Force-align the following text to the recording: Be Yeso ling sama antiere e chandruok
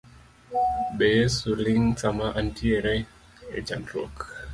Be 0.97 1.07
Yeso 1.17 1.49
ling 1.65 1.85
sama 2.01 2.27
antiere 2.39 2.95
e 3.57 3.59
chandruok 3.67 4.17